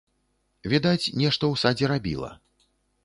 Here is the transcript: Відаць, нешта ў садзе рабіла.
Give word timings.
Відаць, 0.71 1.11
нешта 1.23 1.43
ў 1.49 1.53
садзе 1.65 1.85
рабіла. 1.95 2.31